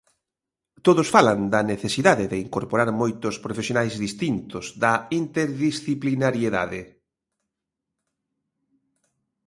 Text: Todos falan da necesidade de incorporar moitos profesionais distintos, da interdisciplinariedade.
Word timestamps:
Todos 0.85 1.07
falan 1.15 1.39
da 1.53 1.61
necesidade 1.71 2.25
de 2.31 2.37
incorporar 2.45 2.89
moitos 3.01 3.35
profesionais 3.45 3.93
distintos, 4.05 4.65
da 4.83 4.93
interdisciplinariedade. 5.21 6.81